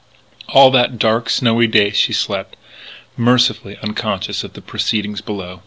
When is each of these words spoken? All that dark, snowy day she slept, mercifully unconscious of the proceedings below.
All 0.49 0.71
that 0.71 0.97
dark, 0.97 1.29
snowy 1.29 1.67
day 1.67 1.91
she 1.91 2.11
slept, 2.11 2.55
mercifully 3.15 3.77
unconscious 3.83 4.43
of 4.43 4.53
the 4.53 4.59
proceedings 4.63 5.21
below. 5.21 5.59